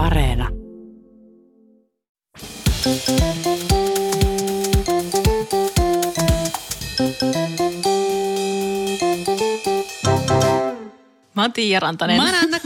[0.00, 0.48] Areena.
[11.34, 12.16] Mä oon Tiia Rantanen.
[12.16, 12.58] Mä oon Anna,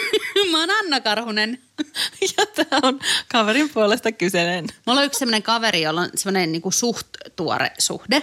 [0.52, 1.58] mä oon Anna Karhunen.
[2.36, 3.00] ja tää on
[3.32, 4.66] kaverin puolesta kyselen.
[4.86, 7.06] Mulla on yksi sellainen kaveri, jolla on sellainen niin kuin suht
[7.36, 8.22] tuore suhde,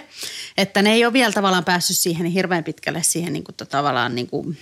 [0.56, 4.14] että ne ei ole vielä tavallaan päässyt siihen hirveän pitkälle siihen niin kuin, to, tavallaan
[4.14, 4.58] niin kuin,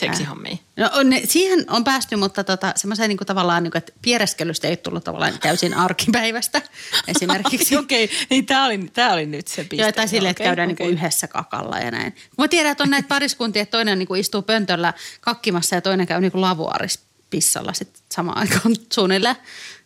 [0.00, 0.60] Seksihommiin.
[0.76, 4.68] No, ne, siihen on päästy, mutta tota, semmoiseen niin kuin, tavallaan, niin kuin, että piereskelystä
[4.68, 6.62] ei tullut tavallaan täysin arkipäivästä
[7.16, 7.76] esimerkiksi.
[7.76, 9.82] Okei, okay, niin tää oli, tää oli nyt se piste.
[9.82, 10.86] Joo, tai silleen, että käydään okei.
[10.86, 12.14] niin yhdessä kakalla ja näin.
[12.38, 16.06] Mä tiedän, että on näitä pariskuntia, että toinen niin kuin istuu pöntöllä kakkimassa ja toinen
[16.06, 19.36] käy niin kuin lavuaarispissalla sitten samaan aikaan suunnilleen.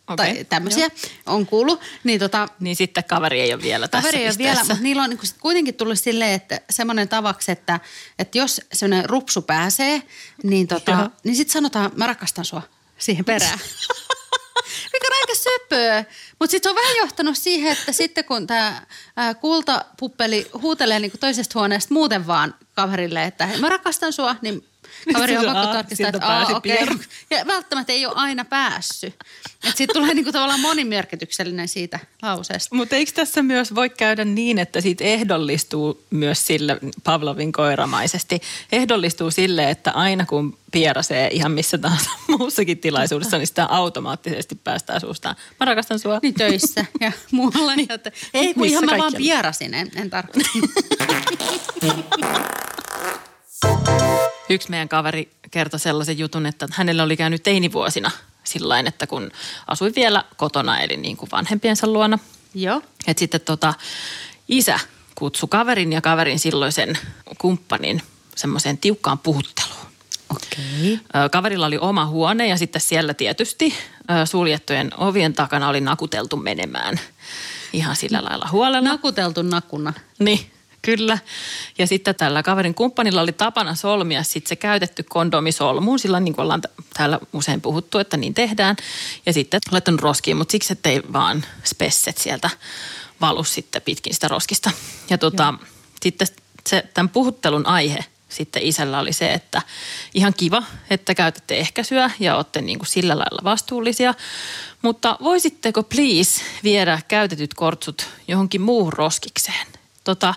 [0.09, 0.89] Okei, Tai tämmöisiä
[1.27, 1.81] on kuullut.
[2.05, 5.03] Niin tota, Niin sitten kaveri ei ole vielä tässä Kaveri ei ole vielä, mutta niillä
[5.03, 7.81] on sit kuitenkin tullut silleen, että semmoinen tavaksi, että,
[8.19, 10.03] että jos semmoinen rupsu pääsee,
[10.43, 10.81] niin, Joo.
[10.81, 12.63] tota, niin sitten sanotaan, mä rakastan sua
[12.99, 13.59] siihen perään.
[14.93, 16.05] Mikä on aika söpöä.
[16.39, 18.83] Mutta sitten se on vähän johtanut siihen, että sitten kun tämä
[19.41, 24.65] kultapuppeli huutelee niinku toisesta huoneesta muuten vaan kaverille, että hei, mä rakastan sua, niin
[25.13, 26.77] kaveri on pakko aa, tarkistaa, että aa, pääsi okei.
[26.77, 26.99] pieru.
[27.31, 29.15] Ja välttämättä ei ole aina päässyt.
[29.65, 32.77] Että siitä tulee niinku tavallaan monimerkityksellinen siitä lauseesta.
[32.77, 38.41] Mutta eikö tässä myös voi käydä niin, että siitä ehdollistuu myös sille Pavlovin koiramaisesti,
[38.73, 45.01] ehdollistuu sille, että aina kun pierasee ihan missä tahansa muussakin tilaisuudessa, niin sitä automaattisesti päästään
[45.01, 45.37] suustaan.
[45.61, 46.19] Mä rakastan sua.
[46.23, 47.77] Niin töissä ja muualla.
[47.77, 50.51] Niin, että, ei kun ihan mä vaan pierasin, en, en tarkoita.
[54.49, 58.11] Yksi meidän kaveri kertoi sellaisen jutun, että hänellä oli käynyt teinivuosina
[58.45, 59.31] sillä että kun
[59.67, 62.19] asui vielä kotona, eli niin kuin vanhempiensa luona.
[62.55, 62.83] Joo.
[63.07, 63.75] Että sitten tota,
[64.49, 64.81] isä
[65.15, 66.99] kutsui kaverin ja kaverin silloisen
[67.39, 68.03] kumppanin
[68.37, 69.75] semmoiseen tiukkaan puhutteluun.
[70.31, 70.99] Okei.
[71.17, 73.75] Ö, Kaverilla oli oma huone ja sitten siellä tietysti
[74.25, 77.01] suljettujen ovien takana oli nakuteltu menemään
[77.73, 78.89] ihan sillä lailla huolella.
[78.89, 79.93] Nakuteltu nakuna.
[80.19, 80.51] Niin,
[80.85, 81.19] kyllä.
[81.79, 86.35] Ja sitten tällä kaverin kumppanilla oli tapana solmia sitten se käytetty kondomi solmuun, sillä niin
[86.35, 86.63] kuin ollaan
[86.95, 88.77] täällä usein puhuttu, että niin tehdään.
[89.27, 92.51] Ja sitten laittanut roskiin, mutta siksi, ettei vaan spesset sieltä
[93.21, 94.71] valu sitten pitkin sitä roskista.
[95.11, 95.55] Ja tota,
[96.03, 96.29] sitten
[96.67, 99.63] se, tämän puhuttelun aihe sitten isällä oli se, että
[100.15, 104.15] ihan kiva, että käytätte ehkäisyä ja olette niin kuin sillä lailla vastuullisia,
[104.83, 109.67] mutta voisitteko please viedä käytetyt kortsut johonkin muuhun roskikseen?
[110.05, 110.35] Tota,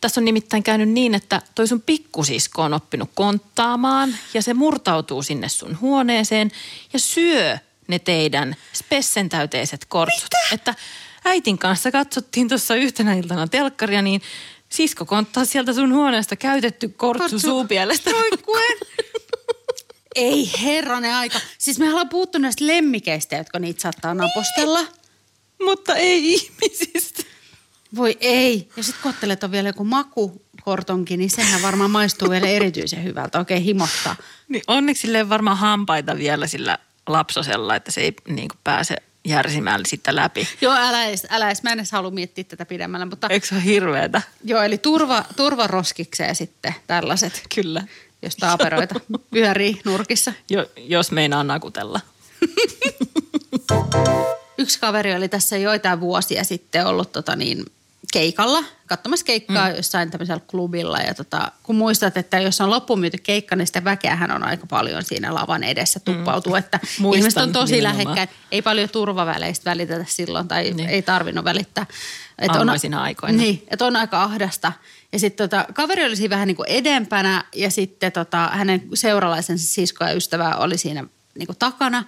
[0.00, 5.22] tässä on nimittäin käynyt niin, että toi sun pikkusisko on oppinut konttaamaan ja se murtautuu
[5.22, 6.50] sinne sun huoneeseen
[6.92, 7.58] ja syö
[7.88, 10.28] ne teidän spessen täyteiset kortsut.
[10.34, 10.54] Mitä?
[10.54, 10.74] Että
[11.24, 14.22] äitin kanssa katsottiin tuossa yhtenä iltana telkkaria, niin
[14.68, 18.10] sisko konttaa sieltä sun huoneesta käytetty kortsu, Kortsu- suupielestä.
[18.10, 18.78] Roikkuen.
[20.14, 21.40] Ei herranen aika.
[21.58, 24.80] Siis me ollaan puhuttu näistä lemmikeistä, jotka niitä saattaa napostella.
[25.62, 27.22] Mutta ei ihmisistä.
[27.96, 28.68] Voi ei.
[28.76, 33.38] Ja sitten kottelet on vielä joku makukortonkin, niin sehän varmaan maistuu vielä erityisen hyvältä.
[33.38, 34.16] Oikein himottaa.
[34.48, 40.16] Niin onneksi sille varmaan hampaita vielä sillä lapsosella, että se ei niin pääse järsimään sitä
[40.16, 40.48] läpi.
[40.60, 41.62] Joo, älä edes, älä edes.
[41.62, 44.22] Mä en edes halua miettiä tätä pidemmälle, mutta Eikö se ole hirveetä?
[44.44, 47.82] joo, eli turva, turvaroskikseen sitten tällaiset, Kyllä.
[48.22, 50.32] jos taaperoita pyörii nurkissa.
[50.50, 52.00] Jo, jos meinaa nakutella.
[54.58, 57.64] Yksi kaveri oli tässä joitain vuosia sitten ollut tota niin,
[58.12, 59.76] keikalla, katsomassa keikkaa mm.
[59.76, 60.98] jossain tämmöisellä klubilla.
[60.98, 65.04] Ja tota, kun muistat, että jos on loppumyyty keikka, niin sitä väkeähän on aika paljon
[65.04, 66.52] siinä lavan edessä tuppautuu.
[66.52, 66.58] Mm.
[66.58, 68.28] Että Muistan ihmiset on tosi lähekkäin.
[68.52, 70.88] Ei paljon turvaväleistä välitetä silloin tai Niin.
[70.88, 71.86] ei tarvinnut välittää.
[72.38, 73.38] Et on, Aamuisina aikoina.
[73.38, 74.72] Niin, että on aika ahdasta.
[75.12, 79.66] Ja sitten tota, kaveri oli siinä vähän niin kuin edempänä ja sitten tota, hänen seuralaisensa
[79.66, 81.04] sisko ja ystävä oli siinä
[81.38, 82.04] niin kuin takana.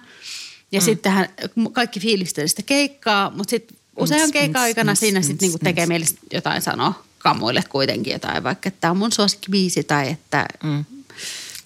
[0.71, 0.85] Ja mm.
[0.85, 1.29] sitten hän,
[1.71, 5.59] kaikki fiilisteli sitä keikkaa, mutta sitten usean Ns, keikan ns, aikana ns, siinä sitten niinku
[5.63, 10.45] tekee mieli jotain sanoa kamuille kuitenkin jotain, vaikka että tämä on mun suosikkibiisi tai että
[10.63, 10.85] Mm.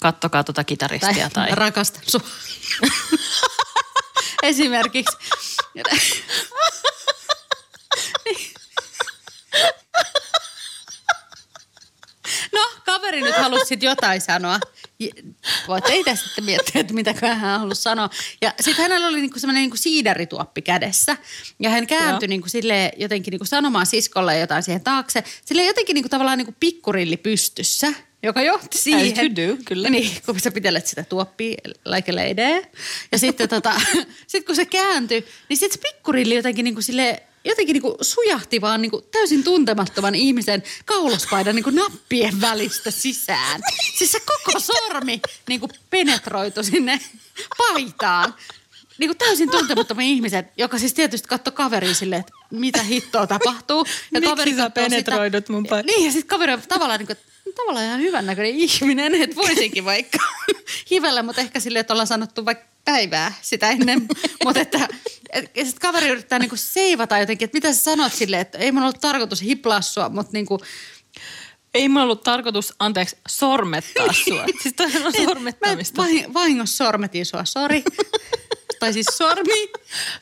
[0.02, 1.50] Kattokaa tuota kitaristia tai...
[1.52, 2.22] rakastan sua.
[4.44, 5.17] Esimerkiksi.
[12.53, 12.61] No,
[13.14, 14.60] kaveri nyt halusi sitten jotain sanoa.
[15.68, 18.10] Voitte itse sitten miettiä, että mitä hän halusi sanoa.
[18.42, 21.18] Ja sitten hänellä oli niinku semmoinen niinku siidarituoppi kädessä.
[21.60, 25.24] Ja hän kääntyi niinku sille jotenkin niinku sanomaan siskolle jotain siihen taakse.
[25.46, 27.94] Sille jotenkin niinku tavallaan niinku pikkurilli pystyssä,
[28.24, 29.26] joka johti siihen.
[29.26, 29.90] you do, kyllä.
[29.90, 32.68] Niin, kun sä pitelet sitä tuoppia like a lady.
[33.12, 33.74] Ja sitten tota,
[34.28, 38.81] sit kun se kääntyi, niin sitten se pikkurilli jotenkin niinku sille jotenkin niinku sujahti vaan
[38.81, 43.61] niinku täysin tuntemattoman ihmisen kaulospaidan niinku nappien välistä sisään.
[43.97, 46.99] Siis se koko sormi niinku penetroitu sinne
[47.57, 48.35] paitaan.
[48.97, 53.85] Niin kuin täysin tuntemattomia ihmiset, joka siis tietysti katsoi kaveriin silleen, että mitä hittoa tapahtuu.
[54.11, 57.17] Ja Miksi kaveri sä penetroidut mun pa- Niin ja sitten kaveri on tavallaan niin kuin,
[57.55, 60.17] tavallaan ihan hyvännäköinen ihminen, että voisinkin vaikka
[60.91, 64.08] hivellä, mutta ehkä silleen, että ollaan sanottu vaikka päivää sitä ennen.
[64.46, 64.88] mutta että
[65.34, 68.72] et, ja sit kaveri yrittää niinku seivata jotenkin, että mitä sä sanot silleen, että ei
[68.72, 70.59] mun ollut tarkoitus hiplaa sua, mutta niinku,
[71.74, 74.46] Ei mulla ollut tarkoitus, anteeksi, sormettaa sua.
[74.62, 76.02] siis toi on Mä sormettamista.
[76.02, 77.84] vahin- vahingossa sormetin sua, sori.
[78.80, 79.72] tai siis sormi.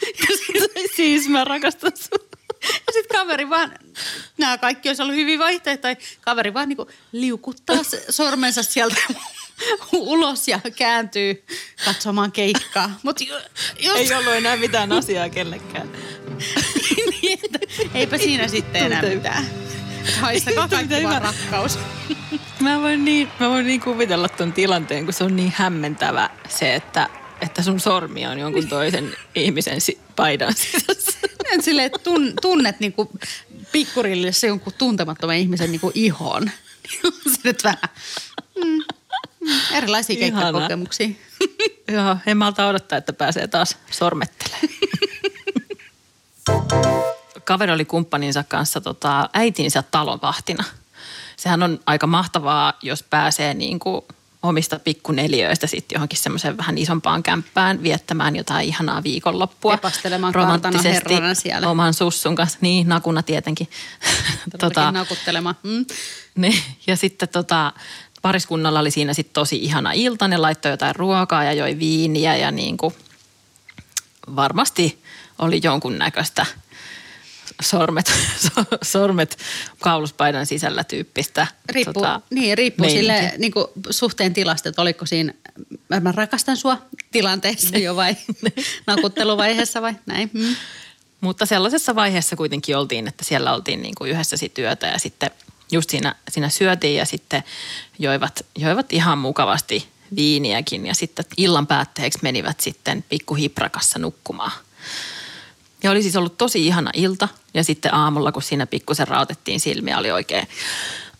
[0.01, 2.27] Ja sitten siis mä rakastan sua.
[2.63, 3.79] ja sit kaveri vaan,
[4.37, 7.75] nämä kaikki olisi ollut hyvin vaihteita, tai kaveri vaan niinku liukuttaa
[8.09, 9.01] sormensa sieltä
[9.91, 11.43] ulos ja kääntyy
[11.85, 12.99] katsomaan keikkaa.
[13.03, 13.23] Mutta
[13.79, 13.97] jos...
[13.97, 15.89] Ei ollut enää mitään asiaa kellekään.
[17.21, 17.59] niin, että
[17.93, 19.45] eipä siinä sitten enää mitään.
[20.19, 21.79] Haistakaa kaikki vaan rakkaus.
[22.59, 26.75] Mä voin, niin, mä voin niin kuvitella ton tilanteen, kun se on niin hämmentävä se,
[26.75, 27.09] että,
[27.41, 31.19] että sun sormi on jonkun toisen ihmisen si- paidan sisässä.
[31.49, 33.11] Niin silleen, että tun, tunnet niinku
[33.71, 36.41] pikkurillissa jonkun tuntemattoman ihmisen ihon.
[36.43, 37.89] Niin on se nyt vähän
[38.55, 38.83] mm,
[39.73, 40.41] erilaisia Ihana.
[40.41, 41.09] keikkakokemuksia.
[41.93, 44.67] Joo, en malta odottaa, että pääsee taas sormettelemaan.
[47.43, 50.63] Kaveri oli kumppaninsa kanssa tota, äitinsä talonvahtina.
[51.37, 54.01] Sehän on aika mahtavaa, jos pääsee niin kuin
[54.43, 59.71] omista pikkuneliöistä sitten johonkin semmoiseen vähän isompaan kämppään viettämään jotain ihanaa viikonloppua.
[59.71, 61.69] Lepastelemaan kartano herrana siellä.
[61.69, 62.57] Oman sussun kanssa.
[62.61, 63.69] Niin, nakuna tietenkin.
[64.59, 65.55] Tota, naukuttelemaan.
[65.63, 65.85] Mm.
[66.35, 67.73] niin, ja sitten tota,
[68.21, 70.27] pariskunnalla oli siinä sitten tosi ihana ilta.
[70.27, 72.93] Ne laittoi jotain ruokaa ja joi viiniä ja niin kuin
[74.35, 75.03] varmasti
[75.39, 76.45] oli jonkun näköistä
[77.61, 78.11] sormet,
[78.81, 79.37] sormet
[79.79, 81.47] kauluspaidan sisällä tyyppistä.
[81.69, 85.33] Riippuu, tota, niin, riippuu sille niin kuin suhteen tilasta, että oliko siinä
[86.01, 86.77] mä rakastan sua
[87.11, 88.15] tilanteessa jo vai
[88.87, 90.29] nakutteluvaiheessa vai näin.
[90.33, 90.55] Mm.
[91.21, 95.31] Mutta sellaisessa vaiheessa kuitenkin oltiin, että siellä oltiin niin kuin yhdessä sit yötä ja sitten
[95.71, 97.43] just siinä, siinä syötiin ja sitten
[97.99, 104.51] joivat, joivat ihan mukavasti viiniäkin ja sitten illan päätteeksi menivät sitten pikkuhiprakassa nukkumaan.
[105.83, 109.97] Ja oli siis ollut tosi ihana ilta ja sitten aamulla, kun siinä pikkusen rautettiin silmiä,
[109.97, 110.47] oli oikein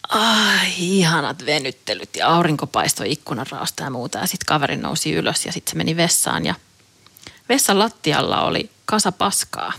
[0.09, 4.19] ai, ihanat venyttelyt ja aurinko paistoi ikkunan raosta ja muuta.
[4.19, 6.55] Ja sitten kaveri nousi ylös ja sitten se meni vessaan ja
[7.49, 9.73] vessan lattialla oli kasa paskaa.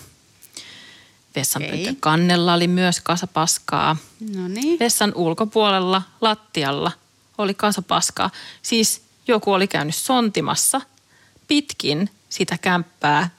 [1.37, 1.83] Vessan Okei.
[1.83, 1.95] okay.
[2.01, 3.97] kannella oli myös kasa paskaa.
[4.35, 4.79] No niin.
[4.79, 6.93] Vessan ulkopuolella lattialla
[7.39, 8.31] oli kasa paskaa.
[8.63, 10.81] Siis joku oli käynyt sontimassa
[11.49, 13.31] pitkin sitä kämppää.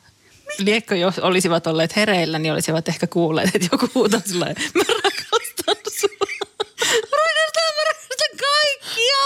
[0.57, 5.75] Liekko, jos olisivat olleet hereillä, niin olisivat ehkä kuulleet, että joku huutaa sillä mä rakastan
[6.00, 6.28] sua.
[6.90, 9.24] Rakastan, mä rakastan kaikkia!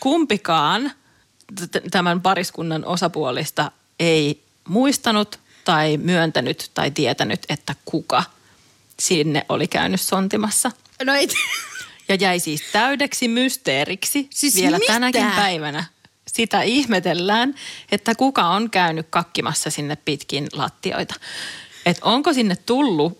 [0.00, 0.92] Kumpikaan
[1.90, 8.22] tämän pariskunnan osapuolista ei muistanut tai myöntänyt tai tietänyt, että kuka
[9.00, 10.70] sinne oli käynyt sontimassa.
[11.04, 11.28] No ei,
[12.08, 14.92] Ja jäi siis täydeksi mysteeriksi Siis vielä mitä?
[14.92, 15.84] tänäkin päivänä.
[16.26, 17.54] Sitä ihmetellään,
[17.92, 21.14] että kuka on käynyt kakkimassa sinne pitkin lattioita.
[21.86, 23.18] Et onko sinne tullut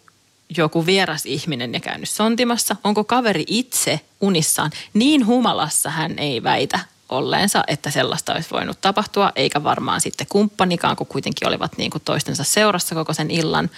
[0.57, 2.77] joku vieras ihminen ja käynyt sontimassa?
[2.85, 4.71] Onko kaveri itse unissaan?
[4.95, 6.79] Niin humalassa hän ei väitä
[7.11, 12.03] olleensa, että sellaista olisi voinut tapahtua, eikä varmaan sitten kumppanikaan, kun kuitenkin olivat niin kuin
[12.05, 13.71] toistensa seurassa koko sen illan.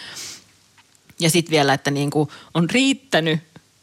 [1.20, 3.40] Ja sitten vielä, että niin kuin on riittänyt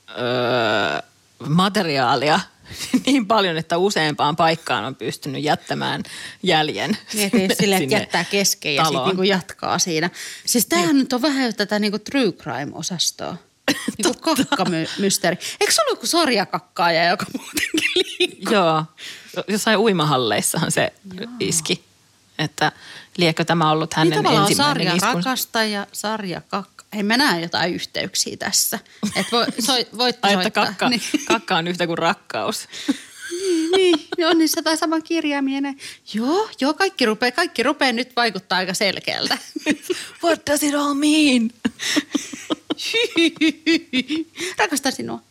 [0.09, 1.01] öö,
[1.47, 2.39] materiaalia
[3.05, 6.03] niin paljon, että useampaan paikkaan on pystynyt jättämään
[6.43, 6.97] jäljen.
[7.13, 10.09] Niin, ole silleen, että jättää kesken ja sitten niinku jatkaa siinä.
[10.45, 13.35] Siis tämähän nyt on vähän tätä niinku true crime-osastoa.
[13.97, 15.37] Niinku kakkamysteeri.
[15.61, 18.53] Eikö se ollut joku sarjakakkaaja, joka muutenkin liikkuu?
[18.53, 18.83] Joo,
[19.47, 20.93] jossain uimahalleissahan se
[21.39, 21.83] iski.
[22.39, 22.71] Että
[23.17, 25.29] liekö tämä ollut Niin hänen on ensimmäinen sarja iskunsa?
[25.29, 26.85] rakastaja, sarja kakka.
[26.93, 28.79] Ei mä näe jotain yhteyksiä tässä.
[29.15, 32.67] Et voi, soi, voitte Ai, että kakka, Niin, kakka on yhtä kuin rakkaus.
[33.75, 35.77] niin, on niissä tai sama kirjaimien.
[36.13, 39.37] Joo, joo, kaikki rupeaa, kaikki rupeaa nyt vaikuttaa aika selkeältä.
[40.23, 41.49] What does it all mean?
[44.59, 45.21] Rakastan sinua.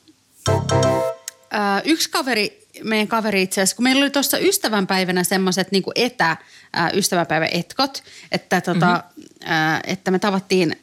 [0.49, 7.49] Ö, yksi kaveri, meidän kaveri itse asiassa, kun meillä oli tuossa ystävänpäivänä semmoiset niin etä-ystävänpäivän
[7.53, 8.87] etkot, että, tota,
[9.17, 9.81] mm-hmm.
[9.85, 10.77] että me tavattiin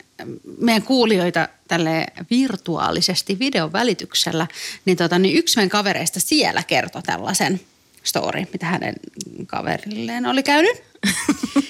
[0.62, 4.48] meidän kuulijoita tälle virtuaalisesti videon välityksellä,
[4.86, 7.60] niin, tota, niin yksi meidän kavereista siellä kertoi tällaisen
[8.04, 8.96] story, mitä hänen
[9.48, 10.84] kaverilleen oli käynyt.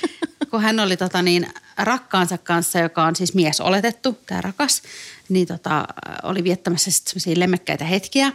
[0.56, 1.48] kun hän oli tota niin,
[1.78, 4.82] rakkaansa kanssa, joka on siis mies oletettu, tämä rakas,
[5.30, 5.86] niin tota,
[6.24, 8.32] oli viettämässä sitten semmoisia lemmekkäitä hetkiä.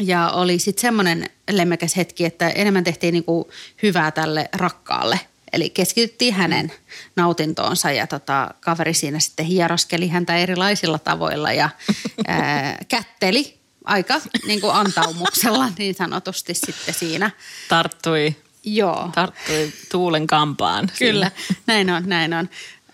[0.00, 3.50] Ja oli sitten semmoinen lemmekäs hetki, että enemmän tehtiin niinku
[3.82, 5.20] hyvää tälle rakkaalle.
[5.52, 6.72] Eli keskityttiin hänen
[7.16, 11.68] nautintoonsa ja tota, kaveri siinä sitten hieroskeli häntä erilaisilla tavoilla ja
[12.26, 17.30] ää, kätteli aika niin kuin antaumuksella niin sanotusti sitten siinä.
[17.68, 18.36] Tarttui,
[18.66, 19.10] Joo.
[19.14, 20.90] tarttui tuulen kampaan.
[20.98, 21.60] Kyllä, siinä.
[21.66, 22.48] näin on, näin on.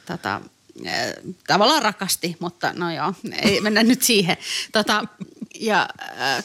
[0.06, 0.40] Tota,
[0.86, 0.92] äh,
[1.46, 4.36] tavallaan rakasti, mutta no joo, ei mennä nyt siihen.
[4.72, 5.04] Tota,
[5.60, 5.88] ja
[6.20, 6.44] äh,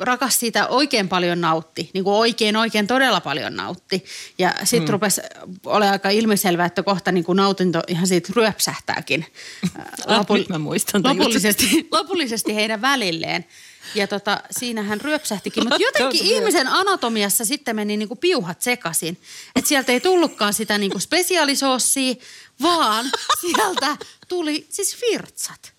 [0.00, 4.04] rakas siitä oikein paljon nautti, niin kuin oikein oikein todella paljon nautti.
[4.38, 4.92] Ja sitten mm.
[4.92, 5.20] rupesi
[5.66, 9.26] ole aika ilmiselvää, että kohta niin kuin nautinto ihan siitä ryöpsähtääkin.
[10.10, 13.46] Äh, Nyt mä muistan lopullisesti, lopullisesti heidän välilleen.
[13.94, 19.18] Ja tota, siinä hän ryöpsähtikin, mutta jotenkin ihmisen anatomiassa sitten meni niinku piuhat sekaisin.
[19.56, 22.14] Että sieltä ei tullutkaan sitä niinku spesiaalisoossia,
[22.62, 23.04] vaan
[23.40, 23.96] sieltä
[24.28, 25.72] tuli siis virtsat.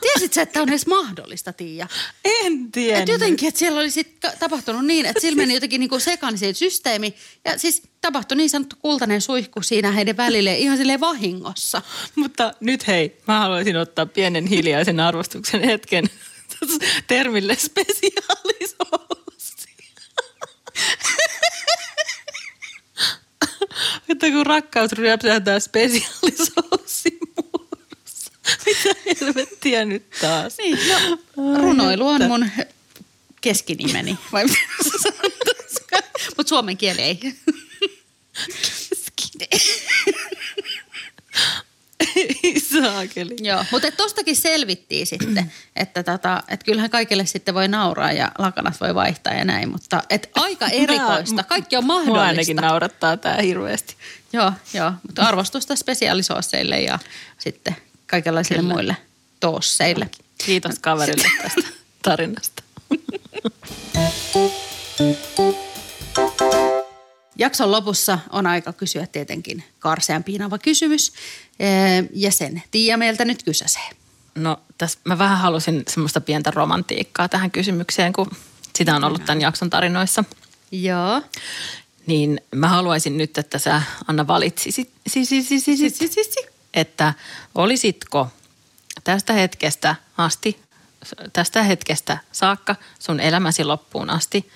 [0.00, 1.88] Tiesit sä, että on edes mahdollista, Tiia?
[2.24, 2.98] En tiedä.
[2.98, 6.52] Et jotenkin, että siellä oli sit tapahtunut niin, että sillä meni jotenkin niinku sekaan se
[6.52, 7.14] systeemi.
[7.44, 11.82] Ja siis tapahtui niin sanottu kultainen suihku siinä heidän välille ihan silleen vahingossa.
[12.14, 16.04] Mutta nyt hei, mä haluaisin ottaa pienen hiljaisen arvostuksen hetken
[17.06, 19.26] termille spesiaalisoosi.
[24.08, 26.75] Että kun rakkaus ryöpsähtää spesiaalisoosin muodossa.
[28.66, 30.58] Mitä helvettiä nyt taas?
[30.58, 31.18] Niin, no,
[31.62, 32.50] runoilu on mun
[33.40, 34.58] keskinimeni, vai mitä
[36.36, 37.20] Mutta suomen kieli ei.
[42.82, 43.36] Saakeli.
[43.40, 48.80] Joo, mutta tostakin selvittiin sitten, että, tota, et kyllähän kaikille sitten voi nauraa ja lakanat
[48.80, 51.42] voi vaihtaa ja näin, mutta et aika erikoista.
[51.42, 52.60] Kaikki on Mua ainakin mahdollista.
[52.60, 53.96] naurattaa tää hirveästi.
[54.32, 56.98] Joo, joo, mutta arvostusta spesiaalisoosseille ja
[57.38, 58.74] sitten kaikenlaisille Kyllä.
[58.74, 58.96] muille
[59.40, 60.10] toosseille.
[60.44, 61.72] Kiitos kaverille tästä
[62.02, 62.62] tarinasta.
[67.38, 71.12] Jakson lopussa on aika kysyä tietenkin karsean piinava kysymys
[72.12, 73.90] ja sen Tiia meiltä nyt kysäsee.
[74.34, 78.30] No tässä mä vähän halusin semmoista pientä romantiikkaa tähän kysymykseen, kun
[78.76, 80.24] sitä on ollut tämän jakson tarinoissa.
[80.72, 81.22] Joo.
[82.06, 86.24] Niin mä haluaisin nyt, että sä Anna valitsisit, si, si, si, si, si, si, si,
[86.24, 87.14] si, että
[87.54, 88.28] olisitko
[89.04, 90.62] tästä hetkestä asti,
[91.32, 94.50] tästä hetkestä saakka sun elämäsi loppuun asti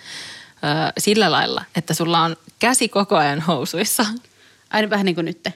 [0.56, 4.06] ö, sillä lailla, että sulla on käsi koko ajan housuissa.
[4.70, 5.48] Aina vähän niin kuin nyt.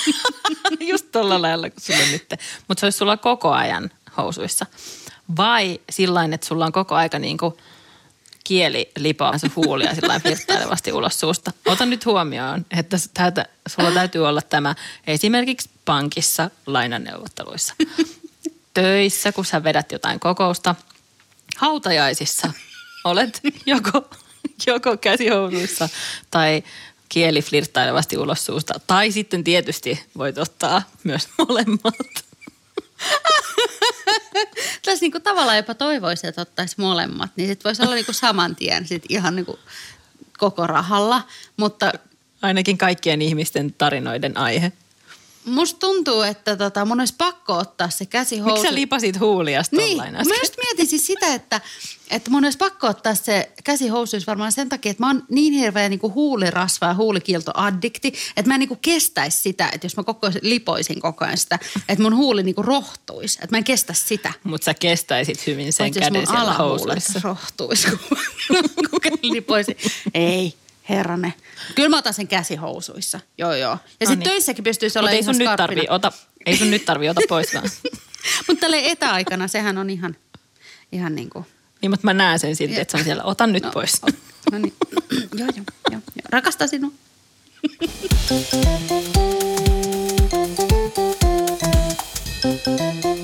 [0.80, 2.28] Just tuolla lailla kuin sulla nyt.
[2.68, 4.66] Mutta se olisi sulla koko ajan housuissa.
[5.36, 7.54] Vai sillä että sulla on koko aika niin kuin
[8.44, 11.52] kieli lipaa sun huulia sillä virtailevasti ulos suusta.
[11.66, 14.74] Ota nyt huomioon, että täältä, sulla täytyy olla tämä
[15.06, 17.74] esimerkiksi pankissa lainaneuvotteluissa.
[18.74, 20.74] Töissä, kun sä vedät jotain kokousta.
[21.56, 22.52] Hautajaisissa
[23.04, 24.10] olet joko,
[24.66, 25.88] joko käsihousuissa
[26.30, 26.62] tai
[27.08, 28.80] kieli flirttailevasti ulos suusta.
[28.86, 32.24] Tai sitten tietysti voit ottaa myös molemmat.
[34.84, 38.86] Tässä niinku tavallaan jopa toivoisi, että ottaisi molemmat, niin sitten voisi olla niinku saman tien
[38.86, 39.58] sit ihan niinku
[40.38, 41.22] koko rahalla.
[41.56, 41.92] Mutta
[42.44, 44.72] Ainakin kaikkien ihmisten tarinoiden aihe.
[45.44, 48.54] Musta tuntuu, että tota, mun olisi pakko ottaa se käsihousu.
[48.54, 51.60] Miksi sä lipasit huulias Niin, mä just mietin siis sitä, että,
[52.10, 55.88] että mun olisi pakko ottaa se käsihousuissa varmaan sen takia, että mä oon niin hirveä
[55.88, 60.38] niin huulirasva ja huulikiiltoaddikti, että mä en niin kestäisi sitä, että jos mä koko ajan
[60.42, 61.58] lipoisin koko ajan sitä,
[61.88, 64.32] että mun huuli niin rohtuisi, että mä en kestä sitä.
[64.44, 67.20] Mutta sä kestäisit hyvin sen jos käden mun siellä housuissa.
[67.24, 67.88] rohtuisi,
[68.48, 69.76] kun, kun lipoisin.
[70.14, 70.54] Ei,
[70.88, 71.34] herrane.
[71.74, 73.20] Kyllä mä otan sen käsihousuissa.
[73.38, 73.78] Joo, joo.
[74.00, 75.56] Ja sitten töissäkin pystyisi ei ihan sun nyt skarppina.
[75.56, 76.12] tarvii, ota,
[76.46, 77.70] ei sun nyt tarvii, ota pois vaan.
[78.48, 80.16] Mutta tälle etäaikana sehän on ihan,
[80.92, 81.44] ihan niin kuin...
[81.82, 83.22] Niin, mutta mä näen sen silti, että se on siellä.
[83.22, 84.02] Ota nyt No, pois.
[84.52, 84.74] No niin.
[85.38, 86.00] joo, joo, joo, joo.
[86.30, 86.90] Rakastan sinua.